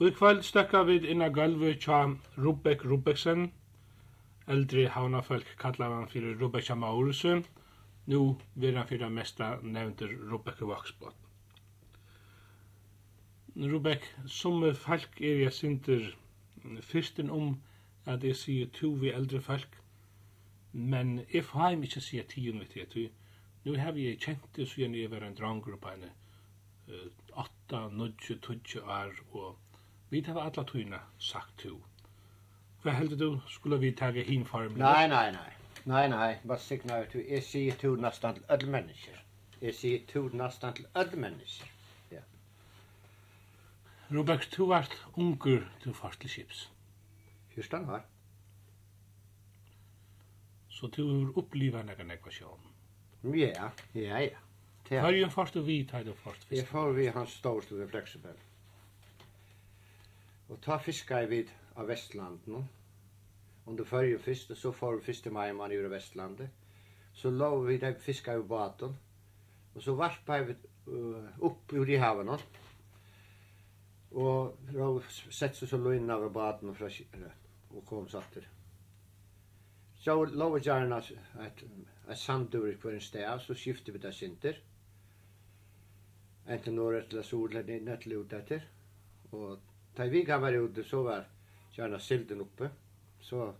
[0.00, 2.00] Og i kveld stekka vi inn av gulvet tja
[2.36, 3.52] Rubek Rubeksen,
[4.50, 7.36] eldre havnafolk kallar han fyrir Rubek tja Mauruse,
[8.10, 8.18] nu
[8.54, 10.66] vil han fyrir mesta nevntur Rubek i
[13.70, 16.10] Rubek, som folk er jeg sinter
[16.82, 17.60] fyrsten om
[18.04, 19.78] at jeg sier to vi eldre folk,
[20.72, 23.10] men if får ikke sier tiden vi til,
[23.64, 26.10] nu har vi kjent det så jeg var en drangruppa henne,
[27.36, 28.12] 8, 9,
[28.64, 29.56] 20 år, og
[30.08, 31.80] Vi tar alla tyna, sagt to.
[32.82, 34.74] Vad heldur du skulle vi ta hin form?
[34.74, 35.56] Nej, nej, nej.
[35.86, 37.28] Nej, nej, vad signar du?
[37.28, 39.24] Jag säger to nästan til alla människor.
[39.60, 41.30] Jag säger till nästan till alla.
[42.10, 42.18] Ja.
[44.08, 46.68] Robert, du vart unger till första skips.
[47.54, 48.02] Första var.
[50.68, 52.60] Så du har upplevt någon ekvation.
[53.22, 54.20] Ja, ja,
[54.88, 55.00] ja.
[55.00, 56.52] Har ju först du vid, har du först.
[56.52, 57.88] Jeg får vi hans stål till
[60.48, 62.64] Og ta i vid av Vestland no.
[63.66, 66.50] Under fyrir fyrst, og så får i mai man gjør Vestlandet.
[67.14, 68.96] Så lov vi deg fiska i baten.
[69.74, 70.54] Og så varpa vi
[70.86, 72.38] uh, upp ur i haven no.
[74.12, 76.82] Og då sett så løgn av baten og,
[77.70, 78.48] og kom satter.
[79.98, 81.64] Så lov vi gjerne et,
[82.08, 84.60] et sandur på en sted, så skifter vi det sinter.
[86.46, 88.66] Enten norr etter sol eller nett lut etter.
[89.32, 89.58] Og
[89.96, 91.24] Da vi kan være ute så var
[91.76, 92.70] gärna silden oppe.
[93.20, 93.54] Så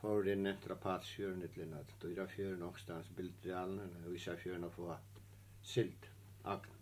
[0.00, 1.94] får den efter apatsfjörn ett linnat.
[2.00, 4.96] Då är det fjörn någonstans bildrealen vi ser fjøren å få
[5.62, 6.06] sild,
[6.44, 6.76] agn.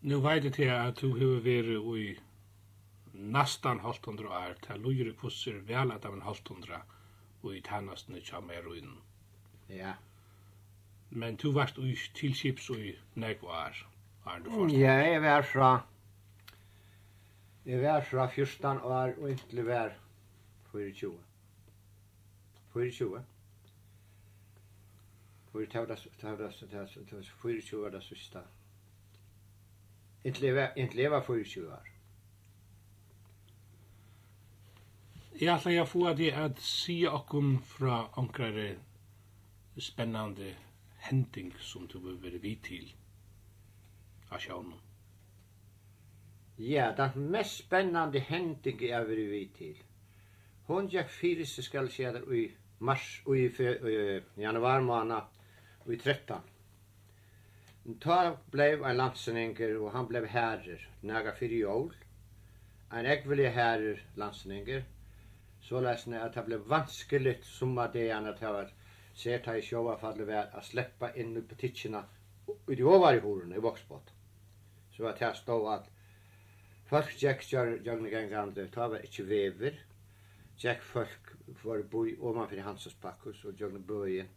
[0.00, 2.18] Nu vet jeg til at du har vært i
[3.12, 6.82] nästan halvtundra år, til lujere kusser vel at av en halvtundra
[7.42, 8.98] og i tennastene kommer jeg ruinen.
[9.68, 9.94] Ja.
[11.10, 13.86] Men du varst i tilskips og i nekvar.
[14.26, 15.86] Arne Ja, jeg var fra...
[17.66, 19.92] Jeg var fra 14 år og egentlig var
[20.72, 21.12] 24.
[22.72, 23.24] 24.
[25.50, 28.38] Hvor det var det det var 24 var det siste.
[30.24, 31.88] Egentlig var 24 år.
[35.40, 38.68] Jeg har lagt å få det at si akkurat fra ankrere
[39.78, 40.54] spennende
[41.08, 42.94] hending som du vil være vidt til
[44.28, 44.78] av sjånen.
[46.56, 49.80] Ja, det mest spennande hending jeg har vært vidt til.
[50.66, 52.46] Hun gikk fyrisk skal skje der i
[52.78, 55.36] mars, og i, i januar måned,
[55.86, 56.40] i 13.
[58.02, 58.16] Ta
[58.50, 61.94] blev en landsenninger, og han blev herrer, nægge fyrir jól.
[62.92, 64.82] En ekvelig herrer landsenninger,
[65.60, 68.74] så lesne at det blev vanskelig sommardegene til at
[69.14, 72.02] se ta i sjåvafallet var å sleppa inn i butikkene
[72.68, 74.15] i de i Voksbåten
[74.96, 75.88] så var det stå at
[76.88, 79.76] folk gikk gjerne gengande, ta var ikke vever,
[80.56, 84.28] gikk folk for å bo oman fyrir Hansas pakkus og gjerne bøyen,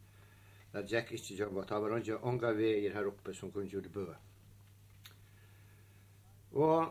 [0.74, 4.12] da gikk ikke gjerne, ta var ikke unga veier her oppe som kunne gjøre bøy.
[6.60, 6.90] Og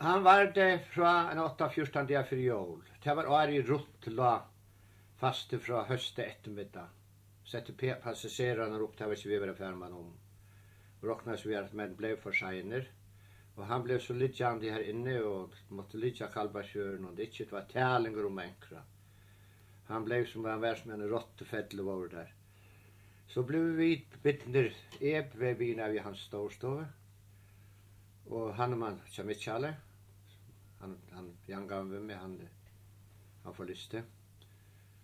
[0.00, 4.38] han var det fra en 8-14 dag fyrir jól, det var ari rutt la
[5.20, 6.88] faste fra høste ettermiddag,
[7.44, 10.14] sette passasjererne opp, det var ikke vi var ferman om
[11.06, 12.90] råknas vi at menn blei for seiner.
[13.56, 17.62] Och han blev så lidjande här inne och måtte lidja kalbarsjören och det inte var
[17.62, 18.82] tälinger om enkra.
[19.86, 22.34] Han blev som var var som en råttefädle var där.
[23.28, 26.86] Så blev vi bittner eb vid vina vid hans stårstove.
[28.26, 29.76] Og Hanuman Chamitchale,
[30.80, 32.40] han, han jangav med meg, han,
[33.44, 34.02] han forlyste.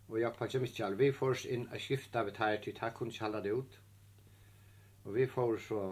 [0.09, 3.53] Og Jakpa Chamitchale, vi får inn a skifta vid her, til takk hun kjalla det
[3.55, 3.79] ut.
[5.05, 5.83] Og vi får så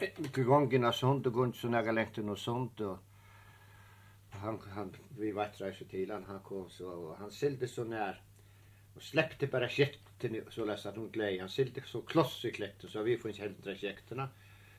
[0.00, 2.98] ikke gongen av sånt og gongen så nægge lengten og sånt og
[4.42, 8.20] han, han, vi vattreise til han, han kom så og han silde så nær
[8.96, 12.88] og släppte bara kjekten, så lest at hon glei, han silde så kloss i kläkten
[12.92, 14.28] så vi får ikke hämta kjektena,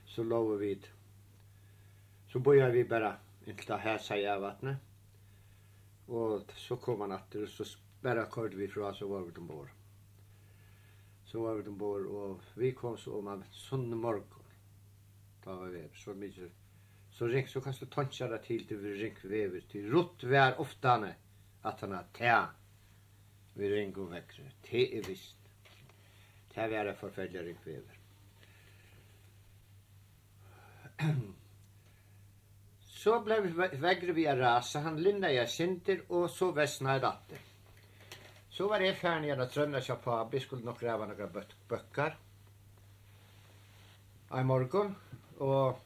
[0.05, 0.75] så lover vi
[2.31, 4.77] så bøyer vi bara her sier säga vattnet
[6.07, 7.65] og så kom han atter, og så
[8.03, 9.76] bare körde vi fra så var vi ombord
[11.37, 14.45] så var vi ombord, og vi kom så om en sånn morgen.
[15.43, 16.47] Da var vi så mye.
[17.13, 21.11] Så ring, så kanskje tonsja det til til vi ring vever til rått vær oftane
[21.61, 22.39] at han har tea.
[23.53, 24.47] Vi ring og vekker.
[24.65, 25.37] Te er visst.
[26.55, 26.89] Te er vær
[27.45, 27.97] ring vever.
[33.03, 33.53] så ble vi
[33.85, 34.81] vekker vi er rasa.
[34.89, 37.45] Han linda jeg sinter, og så vestna i datter
[38.57, 40.29] Så var det färn igjen att trömna seg på.
[40.31, 42.17] Vi skulle nok gräva några bö böcker.
[44.39, 44.95] I morgon.
[45.37, 45.79] og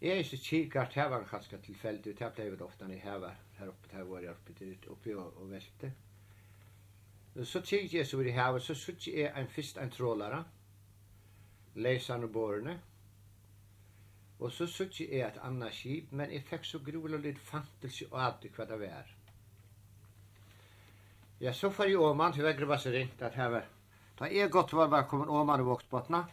[0.00, 2.20] jeg er ikke kikart här var en ganska tillfälligt ut.
[2.20, 5.50] Jag blev ofta när jag her oppe, Här uppe, var jag uppe, oppe og, og
[5.50, 5.92] velte.
[7.44, 8.58] Så kikar jeg så var det här.
[8.58, 10.44] Så såg jeg en fyrst en trålare.
[11.74, 12.78] Läsaren och.
[14.38, 18.32] Og så såg jeg et annet skip, men jeg fikk så grulig litt fantelse av
[18.42, 19.21] det hva det var.
[21.44, 23.64] Ja, så för i Åman till vägre baser inte att här.
[24.18, 26.26] Da er godt var bare kommet Åman och vågt bottna.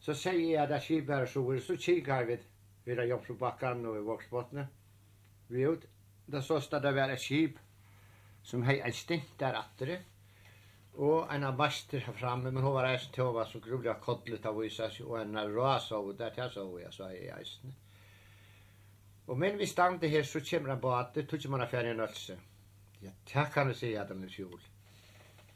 [0.00, 2.38] Så säger jag där skibär så så kikar vi
[2.84, 4.66] vid där jobb på backen och i vågt bottna.
[5.48, 5.84] Vi ut
[6.26, 7.58] Da så stod det var et skip
[8.42, 10.00] som hej en stint der åter.
[10.94, 14.46] Og en av master her framme men hun var där så var så gruvliga kodlet
[14.46, 17.74] av visas Og en av ras av där jag så jeg sa i eisen.
[19.26, 22.00] Og men vi stannade her, så kommer han på at det tog ikke man affären
[22.00, 22.32] ölse.
[22.32, 22.53] Mm.
[23.04, 24.60] Ja, det kan du at han er fjol.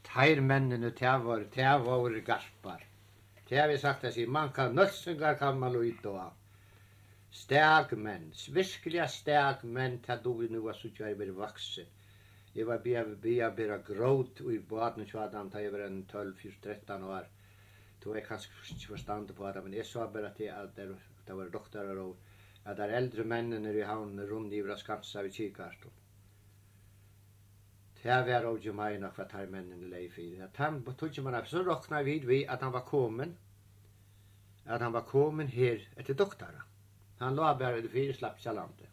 [0.05, 2.83] Tær mennene, det var, det var garpar.
[3.49, 6.21] Det har vi sagt at man kan nødsengar kan man ut och
[7.97, 11.85] menn, virkelig virkliga menn, det då vi nu var så jag var vuxen.
[12.53, 17.27] Jeg var bia bia bia gråt i baden så hade han tagit en 12-13 år.
[18.03, 20.97] Då er kanskje ikke förstånd på det, men jeg sa bare til at det,
[21.27, 22.17] det var doktorer og
[22.65, 24.77] at det er eldre mennene i havnen rundt i våra
[25.23, 25.91] vi vid.
[28.01, 30.29] Det var av meg nok hva tar mennene lei i.
[30.39, 33.35] At han tog ikke man av, så råkna vi vi at han var komen,
[34.65, 36.63] at han var komen her etter doktora.
[37.19, 38.87] Han la bare det fire slapp seg landet.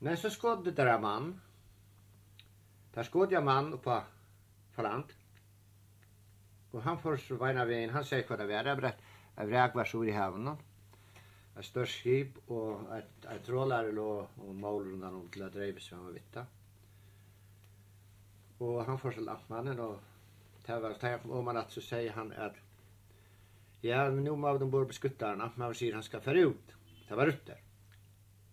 [0.00, 1.32] Men så skodde der en mann,
[2.94, 4.02] der skodde en mann oppa
[4.76, 5.12] på land,
[6.72, 9.00] og han får sveina veien, han sier hva det var, jeg brett,
[9.36, 10.58] jeg vrek var så i hevnen,
[11.56, 15.84] et størst skip og et, et trålare lå og måler rundt han til at dreive
[15.84, 16.61] seg med vittet.
[18.62, 20.00] Och han får till Lappmannen och
[20.66, 22.54] det var det jag kom om att så sier han at
[23.80, 25.40] Ja, men nu må de borde beskutta han.
[25.40, 26.74] Amtmannen sier han ska fære ut.
[27.08, 27.56] Det var rutter.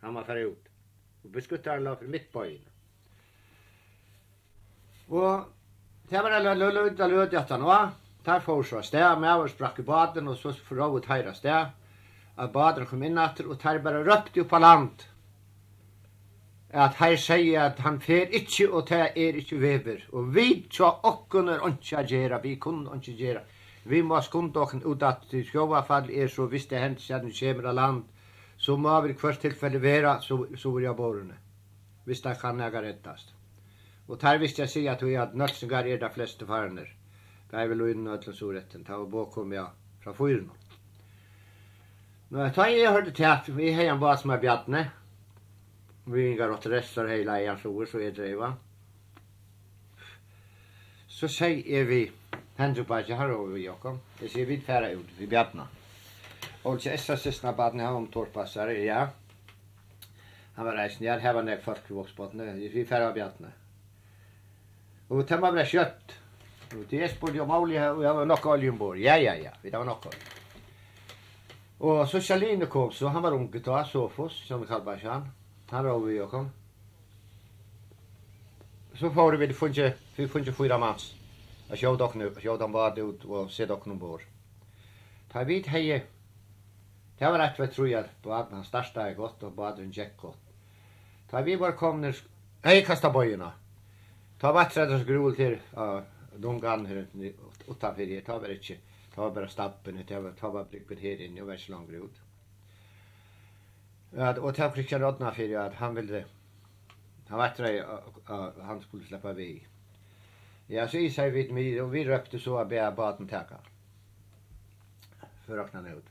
[0.02, 0.70] Han var fære ut.
[1.24, 2.66] Och beskutta han la för inn.
[5.10, 5.46] Og
[6.10, 7.90] det var det løy løy løy att han var.
[8.26, 11.72] Där får så stä med och sprack i baden och så förråd hejra stä.
[12.36, 15.04] Att baden kom in efter och tar bara röpte upp på land
[16.70, 20.04] at her sier at han fer ikkje og det er ikkje vever.
[20.14, 23.42] Og vi tja okkun er ikkje a gjera, vi kun ikkje gjera.
[23.90, 27.40] Vi må skunda okken ut at i sjåvafall er så visst det hendt siden vi
[27.40, 28.04] kommer av land,
[28.58, 31.38] så må vi hvert tilfelle vera så, så vil jeg borene.
[32.06, 33.34] Hvis det kan jeg rettast.
[34.08, 36.88] Og der visst jeg sier at vi at nødsengar er de fleste farner.
[37.50, 39.66] Det er vel inn og så retten, ta og bakom jeg
[40.04, 40.52] fra fyren.
[42.30, 44.84] Nå, jeg tar jeg hørte til at vi har en bas med er bjattne,
[46.12, 48.54] vi inga åt restar hela i hans ord, så är det va.
[51.08, 52.12] Så säger vi
[52.56, 53.98] hendur på att här över Jakob.
[54.20, 55.68] Det ser vi færa ut vi bjärna.
[56.64, 59.08] Och så är sista barnen här om torpassare ja.
[60.56, 63.52] Han var reisen ja, här var när folk i Våxbotten vi färra bjärna.
[65.08, 66.12] Och var blev kött.
[66.72, 68.98] Och det är spår om mål och jag var nog oljebor.
[68.98, 69.98] Ja ja ja, vi var nog
[71.78, 75.30] Och så Charlene kom så han var ung då Sofos som kallar han.
[75.70, 76.50] Han rov vi okkom.
[78.94, 81.12] Så får vi det funge, vi funge fyra mans.
[81.70, 84.24] Og sjå dokkne, sjå dem vad ut og se dokkne bor.
[85.30, 86.02] Ta vid heie.
[87.20, 90.54] Det var rett ved trujar, baden han starsta er godt og baden gikk godt.
[91.30, 92.18] Ta vi var komner,
[92.66, 93.52] hei kasta bøyina.
[94.42, 96.00] Ta vattret og skrol til uh,
[96.42, 97.06] dungan her
[97.68, 98.80] utanfyrir, ta var ikkje,
[99.14, 102.02] ta var bara stappen, ta var, ta var bryggen her inne og var ikke langre
[102.08, 102.22] ut.
[104.12, 106.26] Ja, och tack Kristian Rodna för at han ville
[107.28, 107.84] han var tre
[108.62, 109.68] han skulle släppa vi.
[110.68, 113.56] Ja, så i sig vid mig og vi røpte så att be baden tacka.
[115.46, 116.02] För ökna ned.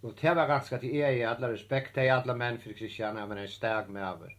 [0.00, 3.38] Och det var ganske til er i alla respekt till alla män for Kristian, men
[3.38, 4.36] en steg med over.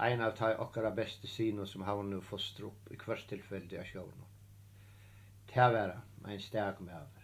[0.00, 3.86] En av de okkara bästa sino som har nu fått upp i kvarts tilfelle jag
[3.86, 4.12] själv.
[5.54, 5.72] Det
[6.22, 7.21] var en stärk med over.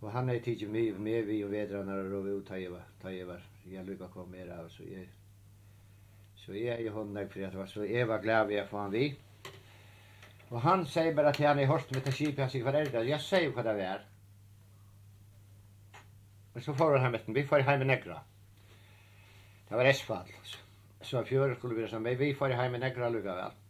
[0.00, 3.12] Og han er tidsi mye med vi og vedrarna og rov ut jeg var, ta
[3.12, 5.06] jeg var, jeg lukka kom mer av, så jeg,
[6.36, 8.82] så jeg er i håndag for at var, så jeg var glad vi jeg få
[8.82, 9.06] han vi.
[10.50, 12.90] Og han sier bara til han i horst med til kipi, han sier hva er
[12.92, 14.04] det, jeg sier hva det var.
[16.54, 18.20] Og så får han med den, vi får heim i negra.
[19.68, 20.64] Det var esfall, så
[21.04, 23.63] så fjör skulle vi som vi får heim i negra lukka vel.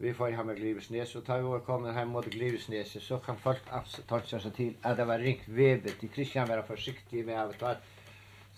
[0.00, 3.62] Vi får hjemme Glivesnes og tar vi år kommet hjemme mot Glivesnes så kan folk
[3.70, 7.58] alltså ta sig til att det var ringt vevet, de kristian var forsiktige med att
[7.58, 7.76] så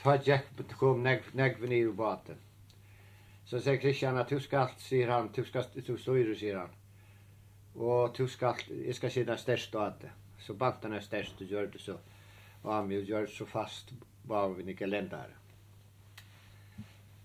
[0.09, 0.45] har Jack
[0.79, 2.37] kom nägg ned i båten.
[3.45, 6.69] Så sier Kristian at du skal, sier han du skal, du styr sier han.
[7.75, 8.55] og du skal,
[8.87, 10.05] jeg skal si den største av att
[10.39, 11.99] så bantarna er størst og gjør det så
[12.63, 13.93] och han det så fast
[14.23, 15.29] var vi ni kalendar.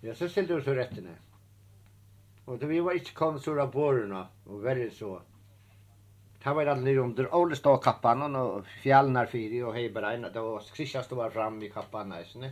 [0.02, 1.16] Ja, så stilte du så rettene.
[2.46, 5.16] Og vi var ikke kommet så av bårene, og verre så.
[6.44, 10.44] Det var alle under Ole stod kappanen, og fjallene er fire, og hei heiberein, det
[10.46, 12.52] var skrissa stod var fram i kappanen, eisene.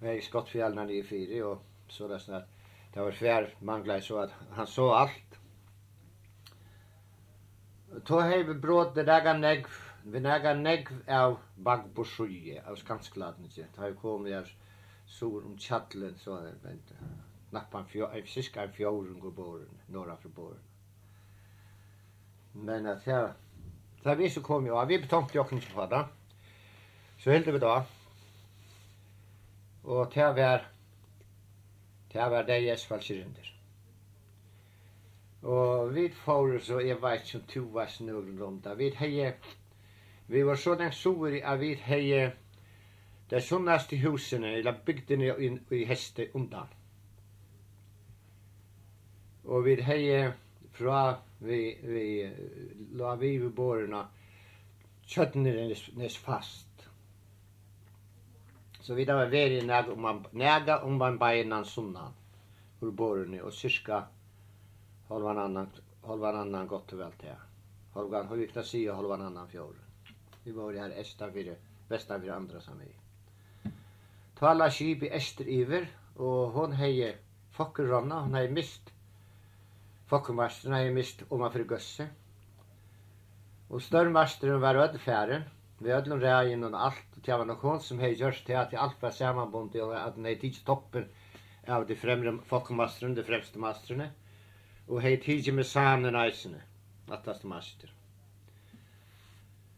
[0.00, 2.46] Vi er skott fjallene nere i fire, og så det sånn at
[2.94, 5.38] det var svær manglet så at han så alt.
[8.06, 9.66] Då hei vi bråd det dagar negv,
[10.04, 13.66] vi dagar negv av Bagborsuje, av Skanskladen, ikke?
[13.74, 14.54] det hei jo kommet her
[15.06, 16.94] sur om tjattlen, så det, vent,
[17.50, 20.62] knappan fjör, cirka en fjörungur båren, norra för båren.
[22.52, 23.30] Men att jag,
[24.02, 26.04] där vi så kom jag, vi betomt jag kunde på det.
[27.18, 27.84] Så hällde vi då.
[29.82, 30.66] Och det var,
[32.12, 33.56] det var det jag svalsirinder.
[35.42, 38.78] Og vi får så, jeg vet som to var snurren om det.
[38.78, 39.32] Vi heie,
[40.26, 42.32] vi var så den sore at vi heie,
[43.30, 46.66] det sunnaste husene, eller bygdene i, i heste undan.
[49.50, 50.30] Og vi hei
[50.72, 52.06] fra vi, vi
[52.98, 54.04] la vi ved bårene
[55.10, 55.66] kjøttene
[55.98, 56.84] nes fast.
[58.80, 62.06] Så vi da var veri nega om man, nega om man beinan sunna
[62.80, 64.04] ur borna og cirka
[65.10, 65.68] halvan annan,
[66.06, 67.42] halvan annan gott og vel til.
[67.94, 69.76] Halvan, hur vi kan si og halvan annan fjord.
[70.44, 71.58] Vi var her esta fyrir,
[71.90, 72.88] vestan fyrir andra sami.
[74.38, 77.12] Tala skip i ester iver og hon hei
[77.52, 78.94] fokkerranna, hon hei mist
[80.10, 82.08] Fokkmasteren har jeg mist om man förgösse.
[83.70, 85.42] Og störmasteren var ödfären.
[85.78, 87.16] Vi ödlom rägen och allt.
[87.16, 90.24] Och det var noen som hej gjørst til at alt var sammanbundet og at den
[90.24, 91.06] hej tids toppen
[91.68, 94.10] av de fremre fokkemasteren, de fremste masterene,
[94.88, 96.62] og hej tids med samen eisene,
[97.12, 97.92] attaste master.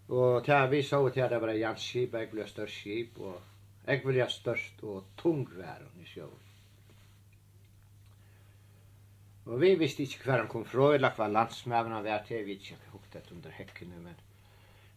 [0.08, 3.40] Og det vi så til at det var Jans skip, jeg ville størst skip, og
[3.86, 6.41] jeg ville størst og tung vær i sjøen.
[9.46, 12.76] Og vi visste ikke hver han kom fra, eller hva landsmævene var til, vi ikke
[12.92, 14.20] hukte det under hekkene, men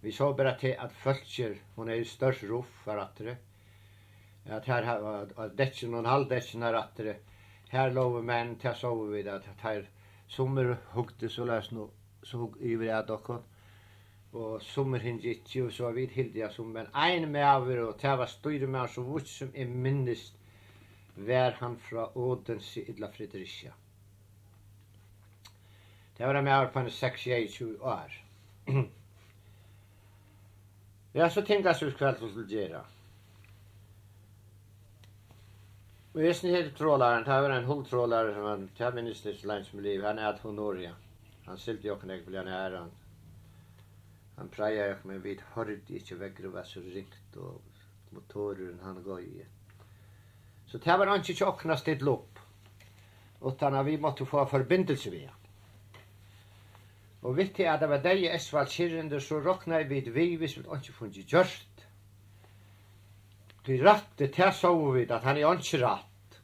[0.01, 3.37] vi så bare til at Følger, hun er i størst ruff for attere,
[4.45, 7.15] at her var dekken og en halv detjen her attere,
[7.71, 9.87] her lover menn, til å sove vid, at her
[10.29, 11.87] sommer hukte så løs nå,
[12.23, 13.39] så hukte i vi dere,
[14.35, 17.97] og sommer hinn gitt, og så vidt hilde jeg som, men en med over, og
[18.03, 20.27] til var styrer med, så vart som jeg minnes,
[21.15, 23.73] var han fra Odense, Idla Fredericia.
[26.17, 28.19] Det var med på en 6-20 år.
[31.15, 32.81] Ja, så tenkte jeg så kveld skulle gjøre.
[36.15, 39.79] Og jeg snitt hele trålaren, det var en hulltrålare som han, det var ministers som
[39.79, 40.91] liv, han er et honoria.
[41.45, 42.91] Han sylte jo ikke nek, vil han ære han.
[44.37, 47.61] Han preier jo men vi hørte ikke vekkere og var så ringt, og
[48.11, 49.45] motoren han går i.
[50.67, 52.39] Så det var han ikke åkna stilt lopp,
[53.41, 55.25] utan vi måtte få forbindelse vi.
[57.25, 60.57] Og vitt til at det var deg i Esvald Kirrende, så råkna vi vi hvis
[60.59, 61.85] vi ikke funnet gjørst.
[63.65, 66.37] Til rattet, til så vi at han er ikke ratt.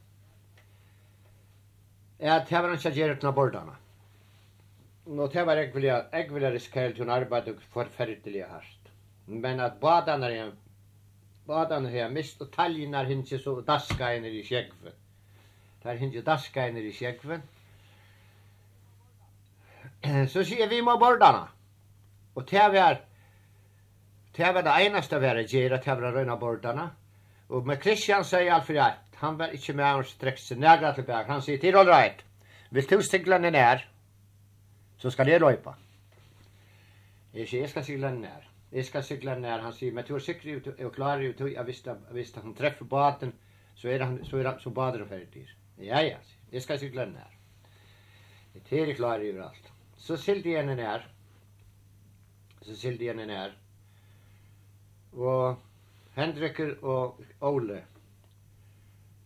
[2.18, 3.76] Ja, til var han ikke gjør uten av bordene.
[5.06, 8.92] Nå til var jeg vilja, jeg vilja risikere til en arbeid og forferdelig hardt.
[9.26, 10.52] Men at badene er
[11.46, 14.94] badene har mist og taljene er hinsi så daska henne i skjegven.
[15.82, 17.42] Det er hinsi daska henne i sjekven
[20.28, 21.46] så sier vi må bordene.
[22.34, 23.00] Og det var,
[24.36, 26.90] det er det eneste vi hadde til vi er røyne bordene.
[27.48, 31.32] Og med Kristian sier alt for jeg, han var ikke med hans seg nærmere tilbake.
[31.32, 32.24] Han sier, til all right,
[32.70, 33.84] vil du stiglene nær,
[34.98, 35.74] så skal jeg løypa.
[37.34, 38.48] Jeg sier, jeg skal stiglene nær.
[38.72, 41.66] Jeg skal sykla nær, han sier, men du er sikker ut og klar ut, jeg
[41.66, 43.34] visste, visste han treffer baden,
[43.76, 45.44] så er han, så er han, så bader han ferdig.
[45.76, 46.16] Ja, ja,
[46.52, 47.34] jeg skal sykla nær.
[48.54, 49.71] Det er klar ut alt.
[50.02, 51.04] Så sildi jeg henne nær.
[52.66, 53.52] Så sildi jeg henne nær.
[55.14, 55.60] Og
[56.16, 57.78] Hendrikker og Ole.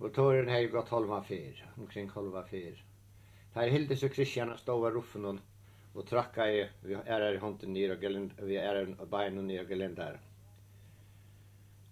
[0.00, 2.76] Og tåren har gått halva fyr, omkring halva fyr.
[3.56, 5.38] Her hildes og Kristian stod av ruffen og,
[5.96, 9.08] og trakka i, vi er her i hånden nyr og gelend, vi er her i
[9.14, 10.18] bein og nyr og gelend der.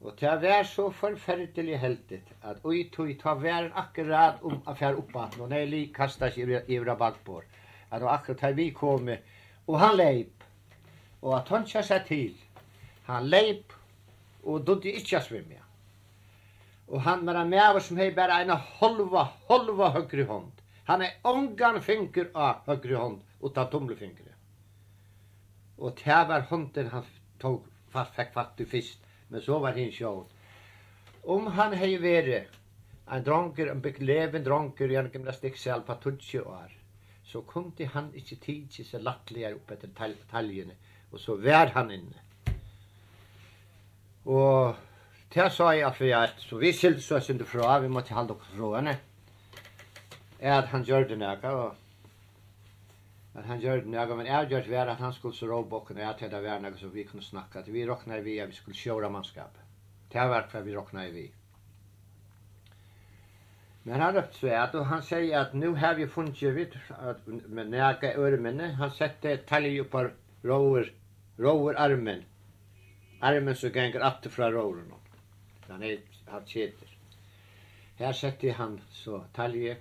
[0.04, 5.00] Og til å være så forferdelig heldigt at ui tog ta være akkurat om affær
[5.00, 7.48] oppaten når nei li kastas i, i, i rabattbord
[7.94, 9.08] at det var akkurat her vi kom,
[9.66, 10.44] og han leip,
[11.22, 12.34] og at han kja seg til,
[13.06, 13.72] han leip,
[14.44, 15.60] og dodde ikkje svimme.
[16.88, 20.50] Og han var en mever som hei bare en halva, halva høyre hånd.
[20.84, 24.34] Han er ångan finker av høyre hånd, og ta tomle finkere.
[25.78, 27.08] Og det var hånden han
[27.40, 30.24] tog, fikk fatt i fyrst, men så var hinn sjål.
[31.24, 32.44] Om han hei vere,
[33.08, 36.72] en dronker, en bekleven dronker, i gymnastikk selv, på 20 år,
[37.24, 39.88] så kunde han inte tidsi sig lattligare upp efter
[40.30, 40.74] taljene,
[41.10, 42.20] och så vær han inne.
[44.24, 44.76] Och
[45.30, 48.32] til sa jag för att så vi skilde så oss inte från, vi måste hålla
[48.32, 48.96] oss fra henne.
[50.38, 51.74] Är att han det något og
[53.34, 56.30] att han gjorde något, men jag gjorde var att han skulle så råbocken och jag
[56.30, 57.58] det var något som vi kunne snacka.
[57.58, 59.58] Att vi råknade vi at vi skulle sjåra manskap.
[60.08, 61.32] Det var hva vi råknade vi.
[63.84, 66.76] Men han røpte svært, og han sier at nu har vi funnet vidt,
[67.26, 70.06] med nægge øremene, han sette talje på
[70.44, 70.88] rover,
[71.38, 72.24] rover armen.
[73.20, 74.88] Armen som ganger atter fra roveren.
[75.68, 76.00] Han er
[76.32, 76.88] hatt kjeter.
[78.00, 79.76] Her sette han så talje,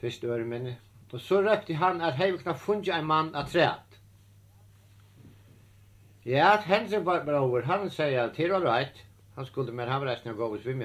[0.00, 0.76] først øremene,
[1.12, 3.98] og så røpte han at hei vi kan funnet en mann av træet.
[6.24, 9.02] Ja, at Henrik var over, han sier at det var right,
[9.34, 10.78] han skulle med havresten og gå hos vi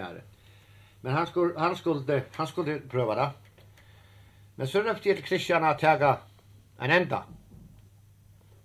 [1.08, 3.30] Men han skulle, han skulle, han skulle pröva det.
[4.56, 6.18] Men så rökte till Christian att täga
[6.80, 7.24] en enda.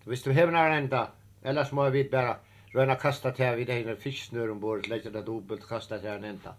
[0.05, 1.09] visste vi hävnar en enda,
[1.43, 2.37] eller så må vi bara
[2.73, 6.55] röna kasta till vid en fisksnör ombord, lägga det dubbelt, kasta till en enda.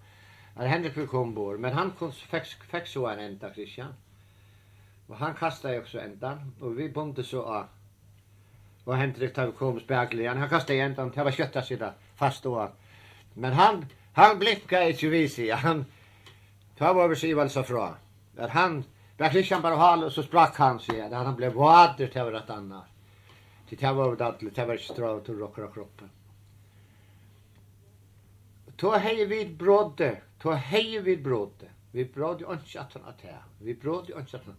[0.56, 3.94] Men Henrik fick ombord, men han kom, fick, fick så en enda Christian.
[5.08, 6.40] Och han kastade också enda.
[6.60, 7.66] och vi bonde så av
[8.84, 10.38] och Henrik tar kom spegel.
[10.38, 11.06] Han kastade enda.
[11.06, 12.72] det var köttet sida fast då.
[13.34, 15.50] Men han Han blinkade ikkje visi.
[15.50, 15.86] Han
[16.78, 17.96] ta var vi väl så fra.
[18.38, 18.84] at han,
[19.18, 22.90] da Kristian bare hal så sprack han seg, at han ble vader till varje annat.
[23.70, 26.10] til det var det allt, det var til till rockra kroppen.
[28.78, 33.44] Ta hei vid brådde, ta hei vid brådde, Vi brådde ikke at han at.
[33.60, 34.56] Vi brådde ikke at han.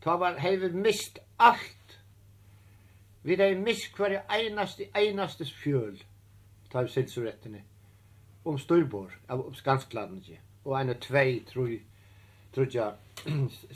[0.00, 1.98] ta var hei vid mist allt.
[3.22, 6.04] Vi där mist hver einaste einaste fjöl.
[6.72, 7.56] ta vi sinsurätten
[8.46, 11.80] om styrbor av Skansklandje og en og tvei troi
[12.54, 12.92] trudja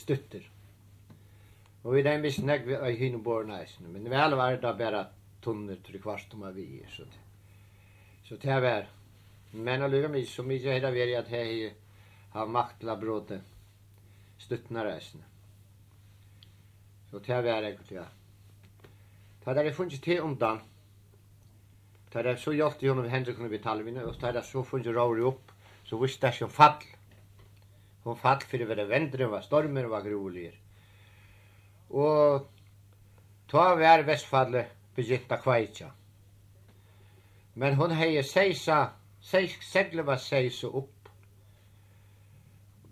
[0.03, 0.47] stuttir.
[1.85, 4.57] Og vi dem visst nek vi er hinn og bor næsne, men vi alle var
[4.61, 5.05] da bare
[5.43, 7.21] tunner til kvart om vi så det.
[8.25, 8.89] Så det er vær
[9.53, 11.73] men alluga mig så mykje heda veri at hei
[12.31, 13.41] har maktla bråte
[14.39, 15.25] stuttna reisne.
[17.11, 18.05] Så det var ekkert ja.
[19.41, 20.70] Det hadde jeg funnet til om dans
[22.13, 25.23] Da det så hjalp hon med kunne og Vitalvina, og da det så funnet råri
[25.23, 25.53] opp,
[25.85, 26.83] så visste det ikke fall.
[28.05, 30.55] Hun fall fyrir vera vendren, var stormer, var grulier.
[31.91, 32.49] Og
[33.51, 35.91] ta var Vestfallet begynt a kveitja.
[37.55, 41.11] Men hon hei seisa, seis, segle var seisa opp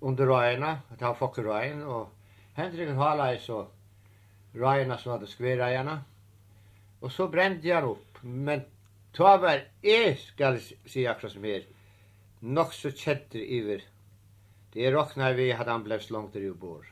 [0.00, 3.64] under røyna, ta fokker røyna, og Hendrik hala i så
[4.54, 5.94] røyna som hadde skverøyna,
[7.00, 8.64] og så brende han opp, men
[9.18, 11.64] Ta var jeg, skal si akkurat som her,
[12.54, 13.81] nok så kjetter iver.
[14.70, 16.87] Det er råknar vi hadde han blei langt i bor.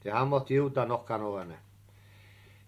[0.00, 1.58] Det han måtte juda nokkan overne.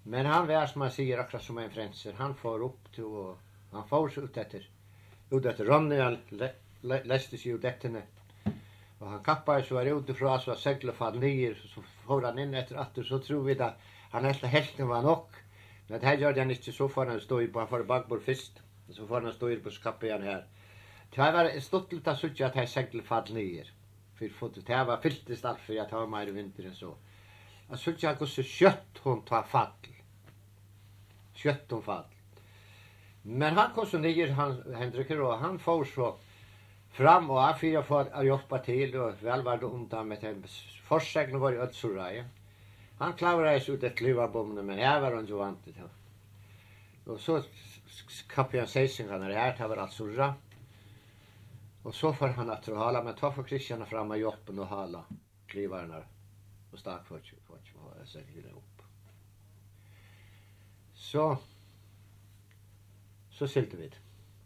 [0.05, 3.73] Men han var som han sier akkurat som en frenser, han får opp til og
[3.73, 4.69] han får seg ut etter.
[5.31, 6.21] Ut etter Ronny, han
[7.09, 8.05] leste seg ut etterne.
[9.01, 12.45] Og han kappa så var ute fra, så var seglet fall nyer, så får han
[12.45, 13.73] inn etter atter, så tror vi da
[14.13, 15.47] han helt helten var nok.
[15.91, 18.53] Men det här gjorde han inte så får han stå i bara för bakbord först.
[18.91, 20.45] Så får han stå i på skapet här.
[21.15, 23.73] Det var stått lite så att jag seglade fall ner.
[24.15, 26.95] För fotot det var fylltest allt för jag tar mig i vintern så.
[27.69, 29.87] Jag så att jag går så kött hon tar fall.
[31.35, 32.05] Kött hon fall.
[33.23, 36.17] Men han kom så ner, han, Henrik och han får så
[36.91, 40.45] fram och han fyra för att hjälpa till och väl var det undan med den.
[40.85, 42.19] Forssägen var ju ödsuraje.
[42.19, 42.40] Ja.
[43.01, 47.11] Han klarade sig ut ett klivarbomne, men här var inte vant till det.
[47.11, 47.43] Och så
[48.29, 50.35] kappade jag sejsingarna det här, det var allt surra.
[51.83, 55.05] Och så får han att hala, men ta för Kristian fram av joppen och hala
[55.47, 56.03] klivarna.
[56.73, 58.83] Och stark för att jag det upp.
[60.95, 61.39] Så,
[63.31, 63.97] så silte vi det.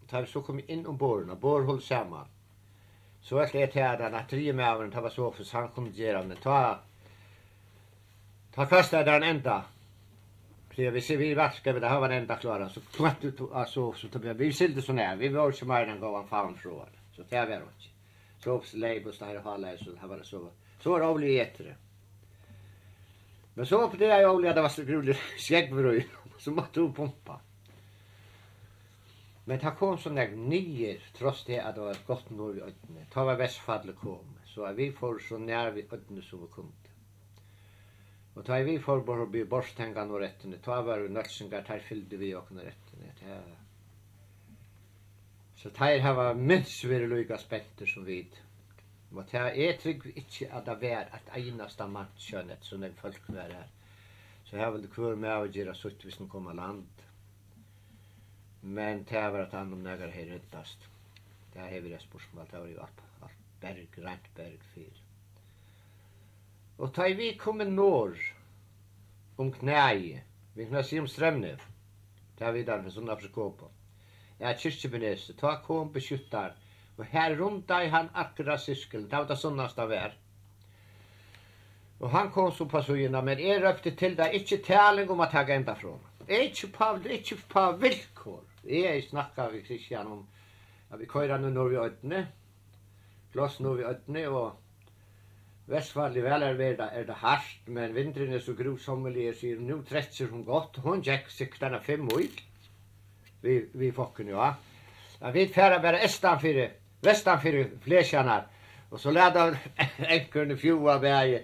[0.08, 2.26] Ta vi så kom inn om båren, og båren holdt sammen.
[3.20, 5.86] Så jeg slet her, den at tre med av ta var så, for han kom
[5.86, 6.78] gjerande, ta
[8.54, 9.64] Ta der den enda.
[10.74, 13.40] Så vi ser vi vart ska vi det har var enda klara så kvart ut
[13.52, 16.28] alltså så tar vi vi silde så när vi var så mer än gav en
[16.28, 16.86] fan från
[17.16, 17.64] så tar vi det.
[18.38, 20.48] Så ops labels där har har så har var det så.
[20.80, 21.74] Så var det avlig.
[23.54, 26.06] Men så på det jag avlig det var så roligt skäggbröj
[26.38, 27.40] så måste du pumpa.
[29.44, 33.06] Men det kom sånne nyer, trots det at det var godt nord i øynene.
[33.14, 36.93] Det var vestfallet kom, så vi får så nær vi øynene som vi kunde.
[38.34, 42.18] Og ta vi for å bli borstengan og rettene, ta var jo nølsingar, ta fylde
[42.18, 43.12] vi okna rettene.
[43.20, 43.36] Ta...
[45.60, 48.34] Så ta er hava minst vire luga spenter som vid.
[49.14, 53.54] Og ta er trygg ikkje at det var at einasta mannskjønnet som den folk var
[53.54, 53.70] her.
[54.44, 57.06] Så her vil det kvar med å gjøre sutt hvis den kommer land.
[58.66, 60.90] Men ta var at han om negar her ryddast.
[61.54, 65.03] Det er hever jeg spørsmål, det var jo alt, alt berg, rent berg fyrir.
[66.78, 68.18] Og ta vi kommer norr
[69.38, 70.20] om knæi,
[70.54, 71.54] vi kan si om strømne,
[72.38, 73.70] ta vi der for sånn afrikopa.
[74.40, 76.56] Ja, kyrkjebenese, ta kom beskyttar,
[76.98, 80.16] og her rundt deg han akkurat syskel, ta var det sånnast av er.
[82.02, 85.30] Og han kom så på søgjena, men jeg røpte til deg, ikkje taling om å
[85.30, 85.94] ta enda fra.
[86.26, 88.42] Ikkje på, ikkje på vilkår.
[88.66, 90.26] Jeg snakka vi Kristian om,
[90.90, 92.26] at vi køyra nu når vi ødne,
[93.32, 94.63] kloss når vi ødne, og
[95.66, 99.72] Vestfall i Välarveda er det hardt, men vintern er så grusomlig jag säger, nu
[100.30, 100.76] hun godt, gott.
[100.84, 102.40] Hon sikkert denne fem mil.
[103.40, 104.54] Vi, vi focken, ja.
[105.20, 108.44] Ja, vi färra bare estan för vestan för fläsjarna.
[108.90, 109.58] og så lärde
[109.98, 111.40] enkeln fjua berg.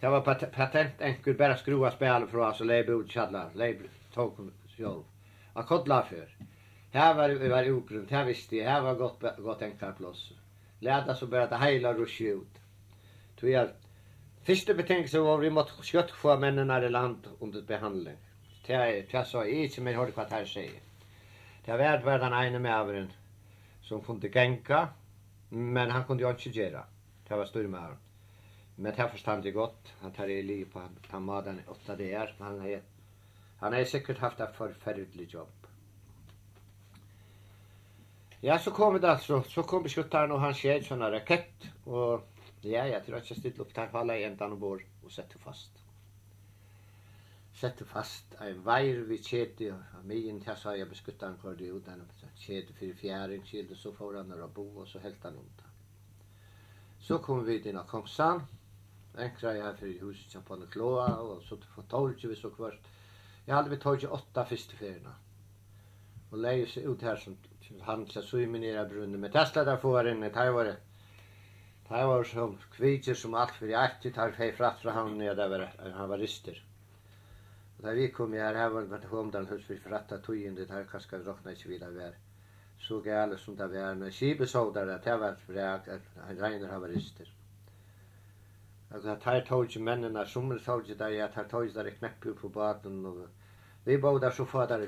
[0.00, 3.50] Det var pat patent enkur bara skrua spel fra, oss och lejbe ut kallar.
[3.54, 3.78] leib
[4.14, 4.36] tog
[4.76, 5.02] själv.
[5.54, 6.28] Jag kodla för.
[6.92, 10.32] Här var det var ogrunt, här visste jag, här var gott, gott enkelplås.
[10.80, 12.63] Lärde så bara att heila ruscha ut.
[13.44, 13.72] Tog er
[14.46, 18.16] første betenkelse var vi måtte skjøtt få mennene i land under behandling.
[18.64, 20.78] Det er så jeg ikke mer hørte hva det her sier.
[21.66, 23.12] Det har vært vært den ene med avren
[23.84, 24.80] som kunne genka,
[25.50, 26.86] men han kunne jo ikke gjøre.
[27.28, 28.02] Det var stor med avren.
[28.78, 32.00] Men det forstand jeg godt, at det er liv på han, han var den åtta
[32.00, 32.80] det er, han er,
[33.60, 35.68] han er sikkert haft et forferdelig jobb.
[38.42, 42.24] Ja, så kom det altså, så kom beskyttaren og han skjedde sånne rakett, og
[42.66, 45.70] Ja, jag tror att jag stilte upp tarfala i ändan och bor och sätter fast.
[47.60, 51.64] Sätter fast en vajr vid og av til Här sa jag beskuttar han kvar det
[51.64, 51.86] ut.
[51.86, 52.02] Han
[52.36, 55.62] kedje för fjärin, kedje så får han några bo och så helt han ont.
[57.00, 58.42] Så kom vi till Kongsan.
[59.18, 62.80] Enkra jag här för huset som på Kloa och så till tolv vi så kvart.
[63.44, 65.14] Jag hade vi tagit åtta första feriene.
[66.30, 67.36] Och leie seg ut här som
[67.80, 69.20] han så i minera brunnen.
[69.20, 70.76] Men Tesla där får jag in ett här var det.
[71.88, 75.66] Det var så kvidjer som alt for hjerte tar fei fratt fra han ned over
[75.82, 76.56] han var rister.
[77.76, 80.86] Og da vi kom her, her var det homdan hos vi fratta tøyen, det her
[80.88, 82.16] kanskje råkna ikke videre vær.
[82.80, 85.92] Så gale som det var, når kibet så der, det var et breg,
[86.24, 87.28] han regner han var rister.
[88.90, 91.96] Altså, det her tog ikke mennene, sommer tog ikke der, det her tog ikke der
[91.98, 93.26] kneppe på baden, og
[93.84, 94.86] vi bo der så få der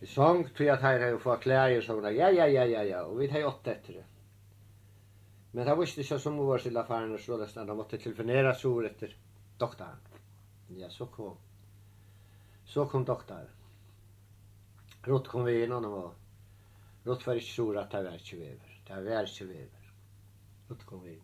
[0.00, 3.04] vi sång, tog jeg her og få klær, og sånn, ja, ja, ja, ja, ja,
[3.08, 4.09] og vi tar åtte etter det.
[5.50, 8.74] Men han visste ikke som hun var silla faren så nästan han måtte telefonere så
[8.86, 9.16] etter
[9.58, 9.98] doktoren.
[10.78, 11.36] Ja, så kom.
[12.64, 13.48] Så kom doktoren.
[15.02, 16.14] Rott kom vi inn, og och
[17.04, 18.80] Rott var ikke så at det var ikke vever.
[18.86, 19.92] Det var ikke vever.
[20.70, 21.22] Rott kom vi inn.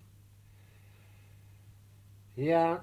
[2.36, 2.80] Ja.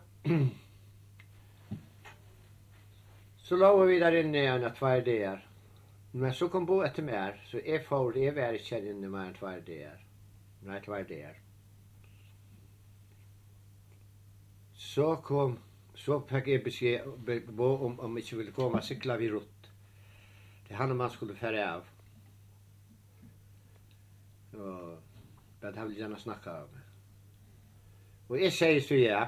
[3.37, 5.47] så låg vi der inne i en två dagar.
[6.11, 9.33] Men så kom bo etter mer, så jeg får, jeg var ikke inne mer en
[9.33, 10.02] två dagar
[10.67, 11.39] nei, tveir dagar.
[14.83, 15.57] Så kom,
[15.95, 19.69] så fikk jeg beskjed om, om jeg ikke ville komme og sikla vi rutt.
[20.67, 21.87] Det han man skulle fære av.
[24.53, 24.99] Og,
[25.61, 26.75] det han ville gjerne snakka av.
[28.29, 29.23] Og jeg sier så ja,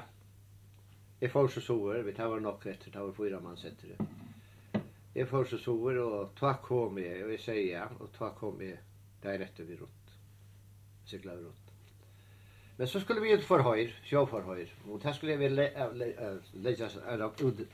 [1.20, 4.82] jeg får så sover, vi tar nok etter, tar var fyra man setter det.
[5.16, 8.60] Jeg får så sover, og takk kom jeg, og jeg sier ja, og takk kom
[8.60, 8.82] jeg,
[9.22, 9.95] det er rett og vi rutt
[11.06, 11.66] cyklade runt.
[12.76, 14.74] Men så skulle vi ut för höjr, för höjr.
[14.88, 15.48] Och där skulle vi
[16.52, 16.90] lägga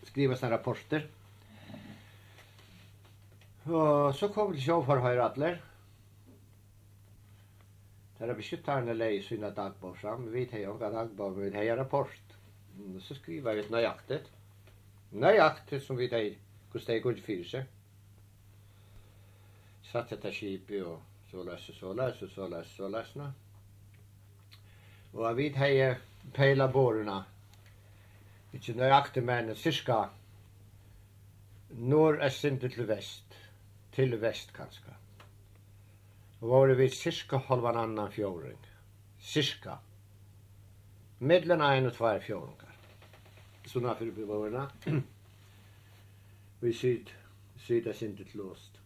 [0.02, 1.06] skriva såna rapporter.
[3.62, 5.62] Och så kom vi till sjå för höjr atler.
[8.18, 10.32] Där har beskyttarna lägger sina dagbord fram.
[10.32, 10.78] Vi tar ju en
[11.38, 12.20] vi vet en rapport.
[13.00, 14.30] Så skriver vi ett nöjaktigt.
[15.10, 16.38] Nöjaktigt som vi tar hur
[16.72, 17.64] Kostade går till fyrse.
[19.92, 23.30] Satt detta skip och såleis, såleis, såleis, såleis, na.
[25.12, 25.94] Og jeg vet hei
[26.36, 27.22] peila borena,
[28.52, 30.10] ikke nøyaktig, men cirka
[31.72, 33.38] norr är sindet til vest,
[33.92, 34.92] til vest kanske.
[36.40, 38.58] Og var vi cirka halvan annan fjoring,
[39.20, 39.78] cirka,
[41.18, 42.68] middelen en og två fjoringer.
[43.66, 45.02] Såna för for
[46.60, 47.10] vi syd,
[47.58, 48.81] syd er sindet til.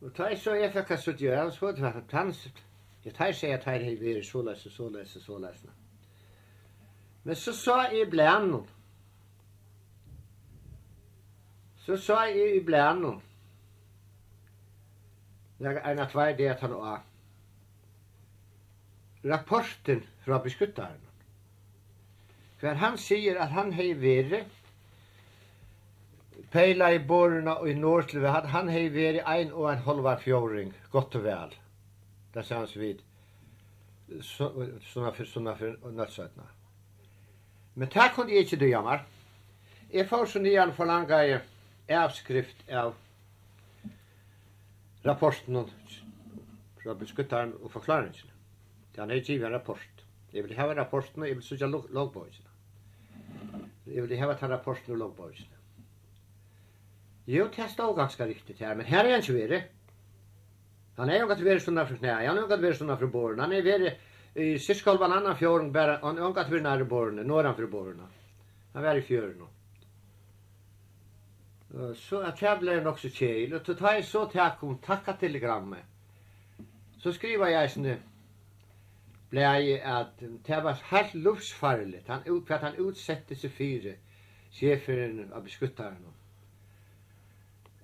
[0.00, 2.34] Og da så jeg fikk at sutt gjøre, så var det at han,
[3.04, 5.64] jeg tar seg at han er så løs og løs og løs.
[7.24, 8.54] Men så sa jeg i blæren
[11.76, 12.64] Så sa jeg i
[15.60, 17.02] er en av tvær det at han var
[19.24, 21.00] rapporten fra beskuttaren.
[22.60, 24.59] For han sier at han har vært
[26.50, 30.72] peila i borna og i Norslöv, han, han hei veri ein og en halvar fjóring,
[30.90, 31.54] godt og vel.
[32.34, 33.04] Det sier han så vidt.
[34.20, 36.48] sånna for, sånna for nødsøtna.
[37.74, 39.04] Men det kunne jeg ikke du jammer.
[39.92, 41.38] Jeg får så nyan forlanga i
[41.94, 42.94] avskrift av
[45.06, 45.62] rapporten
[46.82, 48.34] fra beskuttaren og forklaringen.
[48.94, 50.04] Det han er givet en rapport.
[50.32, 52.50] Jeg vil hava rapporten og jeg vil sutja logboisene.
[53.86, 55.59] Jeg vil hava ta rapporten og logboisene.
[57.30, 59.62] Jo, det stod ganske riktigt här, men här är han ikke värre.
[60.96, 63.10] Han är jo att värre sånne från knæ, han er jo att värre sånne från
[63.10, 63.92] borren, han är värre
[64.34, 68.02] i syskolvan annan bare, han är ju att värre nära borren, norran fra borren.
[68.72, 69.46] Han var i fjörn.
[71.96, 75.12] Så att jag blev nog så kjeil, og då tar jeg så takk om takka
[75.12, 75.84] telegrammet.
[76.98, 77.86] Så skriver jag sån
[79.30, 82.08] jeg at det var helt luftsfarligt.
[82.08, 83.94] Han, for at han utsette seg fire
[84.50, 86.19] sjefen av beskuttaren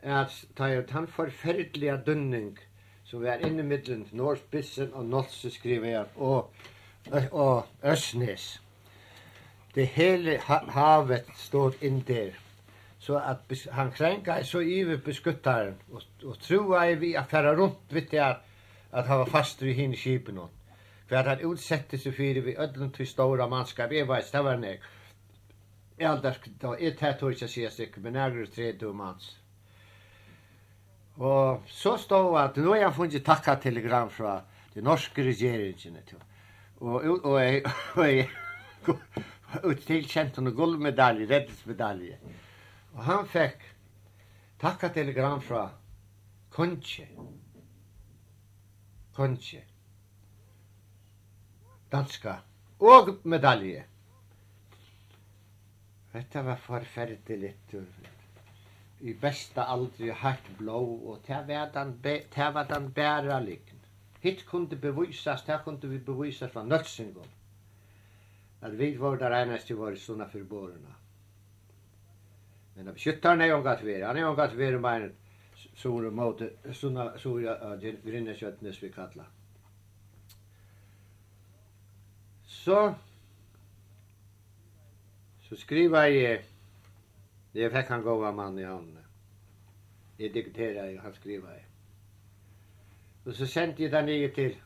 [0.07, 2.59] at ta er tann forferdelige dunning
[3.07, 6.51] som var inne i middelen Norsbissen og Nolse skriver jeg, og,
[7.31, 8.61] og Øsnes.
[9.75, 12.35] Det hele havet stod inn der.
[12.99, 13.39] Så at
[13.73, 18.43] han krenka så iver beskuttaren, og, og troa vi at færa rundt vitt det at,
[18.93, 20.51] at han var faster i henne kipen hon.
[21.07, 24.59] For at han utsette seg fyrir vi ödlund til stora mannskap, jeg veist, det var
[24.59, 24.83] nek.
[25.99, 26.39] Jeg aldar,
[26.81, 29.37] jeg tætt hos jeg sier sikker, men jeg er tredje manns.
[31.17, 34.41] Og så stod at nå har jeg funnet takka telegram fra
[34.75, 36.21] de norske regjeringene til.
[36.81, 37.63] Og, og, og, jeg,
[37.97, 38.29] og jeg
[39.65, 42.19] ut tilkjent henne guldmedalje, reddingsmedalje.
[42.97, 43.65] Og han fikk
[44.61, 45.71] takka telegram fra
[46.53, 47.09] Konche.
[49.17, 49.63] Konche.
[51.93, 52.39] Danska.
[52.81, 53.85] Og medalje.
[56.13, 57.55] Dette var forferdelig
[59.01, 63.81] i besta aldri hatt blå og det var den, det var den bæra liggen.
[64.23, 67.29] Hitt kunde bevisas, det kunde vi bevisas fra nötsingom.
[68.63, 70.95] At vi var der eneste var i sånne forborene.
[72.77, 75.11] Men av skyttaren er jo gatt veri, han er jo gatt veri meir
[75.77, 77.55] sore måte, sånne sore
[78.05, 79.25] grinneskjøttnes vi kalla.
[82.49, 82.81] Så,
[85.47, 86.43] så skriva jeg
[87.57, 89.05] Det fikk han gåva man i handen.
[90.19, 91.63] Jeg dikterer jeg, han skrivade.
[93.25, 94.57] Och så sendte jag den ner till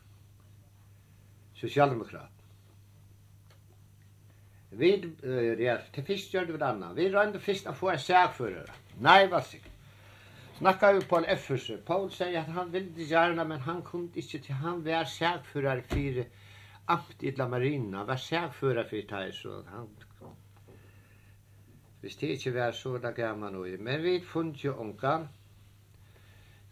[1.55, 2.31] Socialdemokrat.
[4.71, 6.97] Vi, uh, ja, til först gjør vi det annan.
[6.97, 8.75] Vi rönde först å få en sägförare.
[8.99, 9.71] Nej, hva sikt.
[10.59, 11.77] Snakka vi på en FSU.
[11.77, 14.55] Paul säger att han ville gärna, men han kom inte till.
[14.55, 15.63] Han var amt för
[17.37, 17.99] La Marina.
[17.99, 19.89] Han var sägförare för Thais så han
[22.01, 23.77] hvis det ikke var så da gav man noe.
[23.77, 25.29] Men vi funnet jo onkan.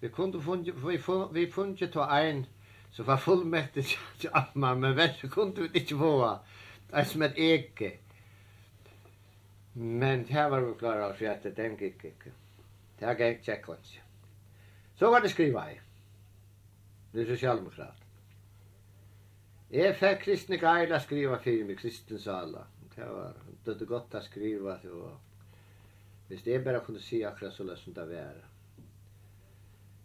[0.00, 1.00] Vi kunde funnet, vi,
[1.32, 2.46] vi funnet jo ta ein
[2.90, 3.84] som var fullmektig
[4.20, 6.12] til amma, men vel så kunne vi ikke få
[6.90, 7.98] det som et eke.
[9.74, 12.32] Men det var vi klar av for at det den gikk ikke.
[12.98, 13.98] Det her gikk tjekkons.
[14.98, 15.76] Så var det skriva i.
[17.12, 18.02] Det er sosialdemokrat.
[19.70, 22.64] Jeg fikk kristne geila skriva fyrir meg, kristens alla.
[22.96, 25.20] Det var det ofta det gott att skriva att och
[26.28, 28.44] visst det bara kunde se akkurat så lätt som det var.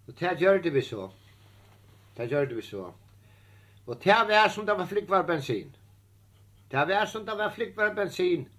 [0.07, 1.11] Och det gjorde vi så.
[2.15, 2.93] Det gjorde vi så.
[3.85, 5.75] Och det var som det var flickvar bensin.
[6.69, 8.49] Det var som det var flickvar bensin.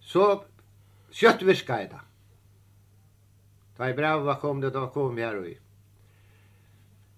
[0.00, 0.44] Så
[1.10, 2.00] skjøtt virka i det.
[3.78, 5.58] Da i brev kom det, da kom jeg her i.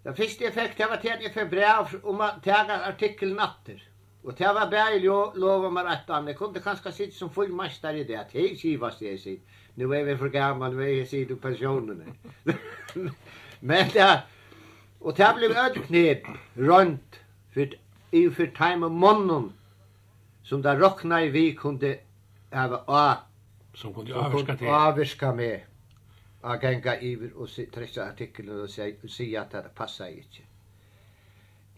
[0.05, 3.92] Det første jeg fikk, det var til jeg fikk brev om å ta artikkel natter.
[4.25, 4.99] Og det var bare
[5.35, 8.21] lov om rett an, jeg kunne kanskje sitte som fullmester i det.
[8.33, 9.41] Hei, hva jeg sier.
[9.77, 12.13] Nå er vi for gammel, nå er jeg sier du pensjonene.
[13.69, 14.07] Men det,
[15.01, 17.19] og det ble øde knep rundt
[17.55, 17.75] for,
[18.13, 19.51] i for time og månen
[20.47, 21.97] som det råkna i vi kunne
[22.53, 23.05] hava a
[23.75, 25.61] som kunne avviska til avviska med
[26.43, 30.52] a genga iver og trekka artiklen og sier at det passa ikke.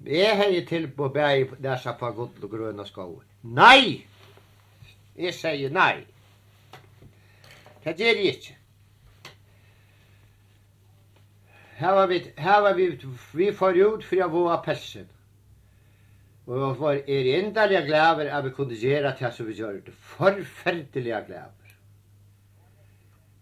[0.05, 3.25] Jeg hei tilbå bæg dessa på gull og grøna skoven.
[3.43, 4.05] Nei!
[5.17, 6.05] Jeg sier nei.
[7.85, 8.57] Det gjør jeg ikke.
[11.79, 12.91] Her var vi, her var vi,
[13.33, 15.09] vi får ut for å våre pelsen.
[16.45, 19.97] Og vi var erindelige glæver at vi kunne gjøre det som vi gjør det.
[20.13, 21.73] Forferdelige glæver.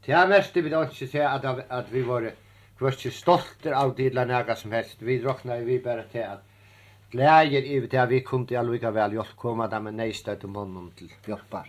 [0.06, 2.30] Det er mest vi ikke til at, at vi var,
[2.78, 5.02] var stolte av de eller noe som helst.
[5.02, 6.51] Vi drokna vi bare til at
[7.12, 11.12] glæger yfir til at vi kunde alveg vel hjálp koma dem med neistøytum honum til
[11.26, 11.68] hjálpar.